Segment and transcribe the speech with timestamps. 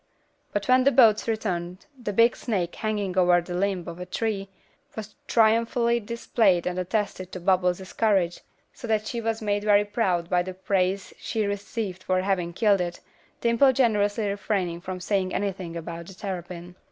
[0.51, 4.49] But when the boats returned, the big snake, hanging over the limb of a tree,
[4.95, 8.39] was triumphantly displayed and attested to Bubbles' courage;
[8.73, 12.81] so that she was made very proud by the praise she received for having killed
[12.81, 12.99] it,
[13.41, 16.73] Dimple generously refraining from saying anything about the terrapin.